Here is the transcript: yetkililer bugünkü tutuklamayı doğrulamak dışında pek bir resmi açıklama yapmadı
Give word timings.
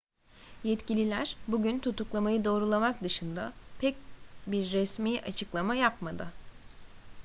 yetkililer 0.63 1.37
bugünkü 1.47 1.81
tutuklamayı 1.81 2.45
doğrulamak 2.45 3.03
dışında 3.03 3.53
pek 3.79 3.95
bir 4.47 4.71
resmi 4.71 5.21
açıklama 5.21 5.75
yapmadı 5.75 6.27